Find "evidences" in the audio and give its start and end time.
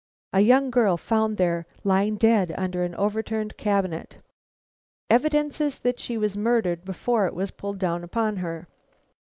5.11-5.77